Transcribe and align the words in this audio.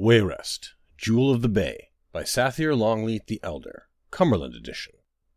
Wayrest, 0.00 0.74
Jewel 0.96 1.32
of 1.32 1.42
the 1.42 1.48
Bay 1.48 1.88
by 2.12 2.22
Sathyr 2.22 2.72
Longleat 2.78 3.26
the 3.26 3.40
Elder, 3.42 3.88
Cumberland 4.12 4.54
Edition. 4.54 4.92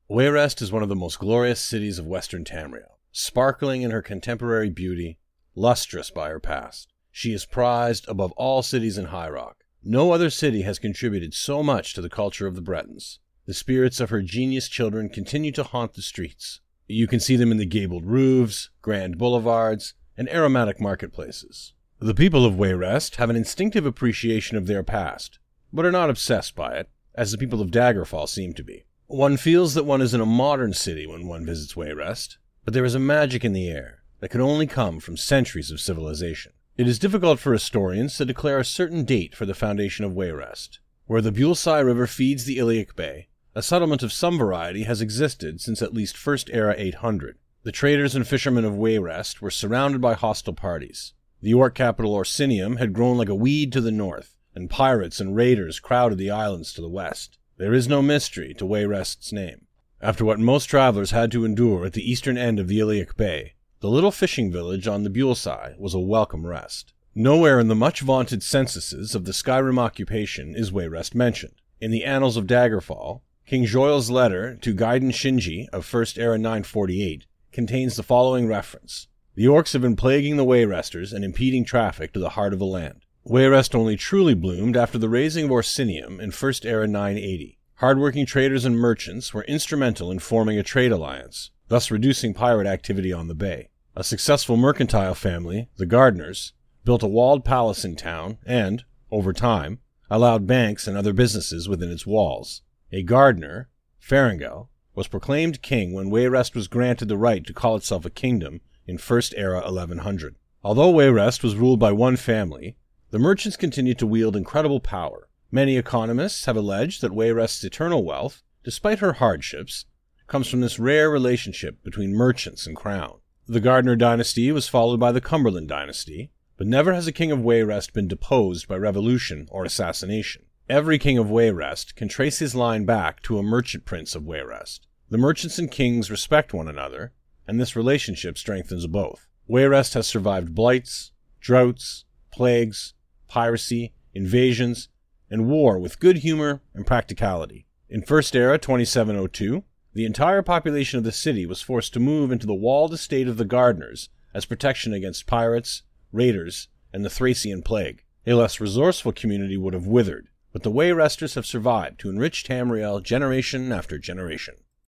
Wayrest 0.08 0.62
is 0.62 0.72
one 0.72 0.84
of 0.84 0.90
the 0.90 0.96
most 0.96 1.18
glorious 1.18 1.60
cities 1.60 1.98
of 1.98 2.06
western 2.06 2.44
Tamriel, 2.44 3.00
sparkling 3.12 3.82
in 3.82 3.90
her 3.90 4.04
contemporary 4.04 4.70
beauty, 4.70 5.18
lustrous 5.56 6.12
by 6.12 6.30
her 6.30 6.40
past. 6.40 6.94
She 7.10 7.34
is 7.34 7.44
prized 7.44 8.08
above 8.08 8.34
all 8.34 8.62
cities 8.62 9.00
in 9.00 9.06
High 9.06 9.30
Rock. 9.30 9.64
No 9.84 10.12
other 10.12 10.30
city 10.30 10.62
has 10.62 10.78
contributed 10.78 11.34
so 11.34 11.64
much 11.64 11.96
to 11.96 12.02
the 12.02 12.08
culture 12.08 12.46
of 12.46 12.54
the 12.54 12.62
Bretons. 12.62 13.18
The 13.48 13.56
spirits 13.56 14.00
of 14.00 14.12
her 14.12 14.22
genius 14.22 14.68
children 14.68 15.10
continue 15.10 15.52
to 15.54 15.64
haunt 15.64 15.96
the 15.96 16.04
streets. 16.04 16.60
You 16.86 17.08
can 17.08 17.20
see 17.20 17.36
them 17.36 17.50
in 17.52 17.58
the 17.58 17.66
gabled 17.66 18.06
roofs, 18.06 18.70
grand 18.84 19.18
boulevards, 19.18 19.96
and 20.16 20.30
aromatic 20.30 20.80
marketplaces. 20.80 21.74
The 22.04 22.16
people 22.16 22.48
of 22.48 22.56
Wayrest 22.56 23.18
have 23.18 23.30
an 23.30 23.36
instinctive 23.36 23.86
appreciation 23.86 24.58
of 24.58 24.66
their 24.66 24.82
past, 24.82 25.38
but 25.72 25.86
are 25.86 25.92
not 25.92 26.10
obsessed 26.10 26.56
by 26.56 26.78
it, 26.78 26.90
as 27.14 27.32
the 27.32 27.38
people 27.38 27.62
of 27.62 27.70
Daggerfall 27.70 28.28
seem 28.28 28.56
to 28.56 28.64
be. 28.64 28.86
One 29.06 29.38
feels 29.38 29.76
that 29.76 29.86
one 29.86 30.02
is 30.02 30.16
in 30.16 30.20
a 30.20 30.26
modern 30.26 30.74
city 30.74 31.06
when 31.06 31.28
one 31.28 31.46
visits 31.46 31.76
Wayrest, 31.76 32.38
but 32.66 32.74
there 32.74 32.86
is 32.86 32.96
a 32.96 33.00
magic 33.00 33.46
in 33.46 33.54
the 33.54 33.70
air 33.70 34.02
that 34.20 34.30
can 34.30 34.42
only 34.42 34.66
come 34.66 35.00
from 35.00 35.16
centuries 35.16 35.70
of 35.70 35.80
civilization. 35.80 36.54
It 36.76 36.88
is 36.88 36.98
difficult 36.98 37.38
for 37.38 37.54
historians 37.54 38.18
to 38.18 38.26
declare 38.26 38.58
a 38.58 38.66
certain 38.66 39.06
date 39.06 39.36
for 39.36 39.46
the 39.46 39.54
foundation 39.54 40.04
of 40.04 40.14
Wayrest. 40.14 40.80
Where 41.06 41.22
the 41.22 41.32
Bjoulsae 41.32 41.86
River 41.86 42.08
feeds 42.08 42.46
the 42.46 42.58
Iliac 42.58 42.96
Bay, 42.96 43.28
a 43.54 43.62
settlement 43.62 44.02
of 44.02 44.12
some 44.12 44.40
variety 44.40 44.86
has 44.86 45.02
existed 45.02 45.62
since 45.62 45.84
at 45.84 45.94
least 45.94 46.18
First 46.18 46.50
Era 46.52 46.74
800. 46.80 47.38
The 47.62 47.72
traders 47.72 48.16
and 48.16 48.28
fishermen 48.28 48.66
of 48.66 48.74
Wayrest 48.74 49.40
were 49.40 49.52
surrounded 49.52 50.02
by 50.02 50.16
hostile 50.16 50.56
parties. 50.56 51.14
The 51.44 51.56
Orc 51.56 51.74
capital 51.74 52.14
Orsinium 52.14 52.78
had 52.78 52.94
grown 52.94 53.18
like 53.18 53.30
a 53.30 53.34
weed 53.34 53.74
to 53.74 53.82
the 53.82 53.92
north, 53.92 54.38
and 54.54 54.70
pirates 54.70 55.20
and 55.20 55.36
raiders 55.36 55.80
crowded 55.80 56.20
the 56.20 56.30
islands 56.30 56.72
to 56.74 56.82
the 56.82 56.90
west. 56.90 57.40
There 57.58 57.74
is 57.74 57.88
no 57.88 58.04
mystery 58.04 58.54
to 58.60 58.66
Wayrest's 58.66 59.34
name. 59.34 59.66
After 60.00 60.24
what 60.24 60.40
most 60.40 60.66
travelers 60.66 61.10
had 61.10 61.32
to 61.32 61.44
endure 61.44 61.88
at 61.88 61.94
the 61.94 62.08
eastern 62.08 62.38
end 62.38 62.60
of 62.60 62.68
the 62.68 62.80
Iliac 62.80 63.18
Bay, 63.18 63.54
the 63.80 63.90
little 63.90 64.12
fishing 64.12 64.52
village 64.52 64.88
on 64.88 65.02
the 65.02 65.10
Bjoulsae 65.10 65.80
was 65.80 65.96
a 65.96 66.00
welcome 66.00 66.46
rest. 66.46 66.94
Nowhere 67.16 67.60
in 67.60 67.70
the 67.70 67.76
much 67.76 68.02
vaunted 68.02 68.44
censuses 68.44 69.16
of 69.16 69.26
the 69.26 69.32
Skyrim 69.32 69.80
occupation 69.80 70.56
is 70.56 70.72
Wayrest 70.72 71.16
mentioned. 71.16 71.56
In 71.80 71.90
the 71.90 72.06
Annals 72.06 72.38
of 72.38 72.46
Daggerfall, 72.46 73.22
King 73.48 73.66
Joile's 73.66 74.12
letter 74.12 74.56
to 74.58 74.76
Gaiden 74.76 75.10
Shinji 75.10 75.68
of 75.70 75.86
First 75.86 76.20
Era 76.20 76.38
948 76.38 77.26
contains 77.52 77.96
the 77.96 78.04
following 78.04 78.48
reference. 78.48 79.08
The 79.34 79.46
orcs 79.46 79.72
have 79.72 79.82
been 79.82 79.96
plaguing 79.96 80.36
the 80.36 80.44
Wayresters 80.44 81.14
and 81.14 81.24
impeding 81.24 81.64
traffic 81.64 82.12
to 82.12 82.20
the 82.20 82.32
heart 82.32 82.52
of 82.52 82.60
the 82.60 82.66
land. 82.66 83.06
Wayrest 83.26 83.74
only 83.74 83.96
truly 83.96 84.34
bloomed 84.34 84.76
after 84.76 84.98
the 84.98 85.08
raising 85.08 85.46
of 85.46 85.52
Orsinium 85.52 86.20
in 86.20 86.32
First 86.32 86.66
Era 86.66 86.86
980. 86.86 87.58
Hardworking 87.76 88.26
traders 88.26 88.66
and 88.66 88.78
merchants 88.78 89.34
were 89.34 89.46
instrumental 89.46 90.12
in 90.12 90.20
forming 90.20 90.58
a 90.58 90.64
trade 90.64 90.92
alliance, 90.92 91.52
thus 91.70 91.90
reducing 91.90 92.34
pirate 92.34 92.68
activity 92.68 93.14
on 93.14 93.30
the 93.30 93.34
bay. 93.34 93.70
A 93.96 94.04
successful 94.04 94.58
mercantile 94.58 95.16
family, 95.16 95.70
the 95.78 95.88
Gardners, 95.88 96.52
built 96.84 97.02
a 97.02 97.08
walled 97.08 97.46
palace 97.46 97.86
in 97.86 97.96
town 97.96 98.38
and, 98.46 98.84
over 99.12 99.32
time, 99.32 99.80
allowed 100.10 100.46
banks 100.46 100.88
and 100.88 100.98
other 100.98 101.14
businesses 101.14 101.70
within 101.70 101.90
its 101.90 102.06
walls. 102.06 102.64
A 102.92 103.02
Gardner, 103.02 103.70
Farangel, 103.98 104.68
was 104.94 105.08
proclaimed 105.08 105.62
king 105.62 105.94
when 105.94 106.12
Wayrest 106.12 106.54
was 106.54 106.68
granted 106.68 107.08
the 107.08 107.18
right 107.18 107.46
to 107.46 107.54
call 107.54 107.78
itself 107.78 108.04
a 108.04 108.10
kingdom 108.10 108.60
in 108.92 108.98
First 108.98 109.34
Era 109.38 109.62
1100. 109.62 110.36
Although 110.64 110.94
Wayrest 110.94 111.42
was 111.42 111.56
ruled 111.56 111.80
by 111.80 111.94
one 111.94 112.18
family, 112.18 112.76
the 113.10 113.20
merchants 113.20 113.56
continued 113.56 113.98
to 114.00 114.06
wield 114.06 114.36
incredible 114.36 114.82
power. 114.82 115.30
Many 115.50 115.78
economists 115.78 116.46
have 116.46 116.58
alleged 116.58 117.02
that 117.02 117.14
Wayrest's 117.14 117.64
eternal 117.64 118.04
wealth, 118.04 118.44
despite 118.64 119.00
her 119.00 119.14
hardships, 119.14 119.86
comes 120.28 120.48
from 120.48 120.60
this 120.60 120.78
rare 120.78 121.10
relationship 121.10 121.82
between 121.84 122.14
merchants 122.14 122.68
and 122.68 122.76
crown. 122.76 123.20
The 123.48 123.62
Gardner 123.62 123.96
dynasty 123.96 124.52
was 124.52 124.68
followed 124.68 125.00
by 125.00 125.14
the 125.14 125.22
Cumberland 125.22 125.70
dynasty, 125.70 126.32
but 126.58 126.68
never 126.68 126.94
has 126.94 127.08
a 127.08 127.14
king 127.14 127.32
of 127.32 127.40
Wayrest 127.40 127.94
been 127.94 128.10
deposed 128.10 128.68
by 128.68 128.76
revolution 128.76 129.48
or 129.52 129.64
assassination. 129.64 130.44
Every 130.70 131.00
king 131.00 131.18
of 131.18 131.28
Wayrest 131.28 131.96
can 131.96 132.10
trace 132.10 132.40
his 132.40 132.56
line 132.56 132.84
back 132.84 133.22
to 133.24 133.38
a 133.38 133.44
merchant 133.44 133.86
prince 133.86 134.16
of 134.16 134.24
Wayrest. 134.24 134.82
The 135.10 135.18
merchants 135.18 135.58
and 135.58 135.72
kings 135.72 136.12
respect 136.12 136.54
one 136.54 136.68
another, 136.68 137.14
and 137.52 137.60
this 137.60 137.76
relationship 137.76 138.38
strengthens 138.38 138.88
both. 138.88 139.28
Wayrest 139.50 139.94
has 139.96 140.08
survived 140.08 140.56
blights, 140.56 141.12
droughts, 141.42 142.06
plagues, 142.32 142.94
piracy, 143.28 143.94
invasions, 144.14 144.88
and 145.30 145.48
war 145.48 145.78
with 145.78 146.00
good 146.00 146.20
humor 146.20 146.62
and 146.74 146.88
practicality. 146.88 147.68
In 147.90 148.04
First 148.04 148.38
Era 148.38 148.58
2702, 148.58 149.66
the 149.94 150.06
entire 150.06 150.42
population 150.42 150.98
of 150.98 151.04
the 151.04 151.12
city 151.12 151.46
was 151.46 151.62
forced 151.62 151.92
to 151.92 152.00
move 152.00 152.32
into 152.32 152.48
the 152.48 152.54
walled 152.54 152.94
estate 152.94 153.28
of 153.28 153.36
the 153.36 153.44
Gardners 153.44 154.08
as 154.34 154.46
protection 154.46 154.94
against 154.94 155.28
pirates, 155.28 155.84
raiders, 156.14 156.70
and 156.94 157.04
the 157.04 157.10
Thracian 157.10 157.64
plague. 157.64 158.06
A 158.26 158.34
less 158.34 158.62
resourceful 158.62 159.12
community 159.12 159.58
would 159.58 159.74
have 159.74 159.86
withered, 159.86 160.30
but 160.54 160.64
the 160.64 160.72
Wayresters 160.72 161.36
have 161.36 161.46
survived 161.46 162.00
to 162.00 162.10
enrich 162.10 162.46
Tamriel 162.46 163.04
generation 163.04 163.74
after 163.74 163.98
generation. 163.98 164.56